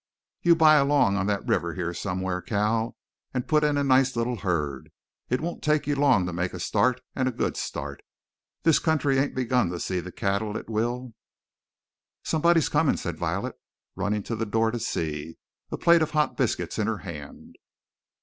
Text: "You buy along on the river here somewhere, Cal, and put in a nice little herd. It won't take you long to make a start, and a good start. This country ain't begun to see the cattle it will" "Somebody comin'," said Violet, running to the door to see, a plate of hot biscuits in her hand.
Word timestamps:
"You 0.41 0.55
buy 0.55 0.77
along 0.77 1.15
on 1.17 1.27
the 1.27 1.41
river 1.41 1.75
here 1.75 1.93
somewhere, 1.93 2.41
Cal, 2.41 2.97
and 3.35 3.47
put 3.47 3.63
in 3.63 3.77
a 3.77 3.83
nice 3.83 4.15
little 4.15 4.37
herd. 4.37 4.89
It 5.29 5.41
won't 5.41 5.61
take 5.61 5.85
you 5.85 5.95
long 5.95 6.25
to 6.25 6.33
make 6.33 6.55
a 6.55 6.59
start, 6.59 7.01
and 7.15 7.27
a 7.27 7.31
good 7.31 7.55
start. 7.55 8.01
This 8.63 8.79
country 8.79 9.19
ain't 9.19 9.35
begun 9.35 9.69
to 9.69 9.79
see 9.79 9.99
the 9.99 10.11
cattle 10.11 10.57
it 10.57 10.67
will" 10.71 11.13
"Somebody 12.33 12.61
comin'," 12.63 12.97
said 12.97 13.19
Violet, 13.19 13.59
running 13.95 14.23
to 14.23 14.35
the 14.35 14.47
door 14.47 14.71
to 14.71 14.79
see, 14.79 15.37
a 15.71 15.77
plate 15.77 16.01
of 16.01 16.09
hot 16.09 16.35
biscuits 16.35 16.79
in 16.79 16.87
her 16.87 16.97
hand. 17.05 17.57